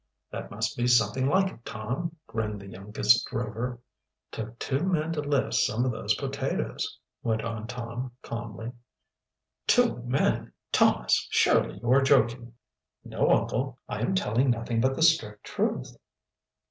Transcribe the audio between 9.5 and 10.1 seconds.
"Two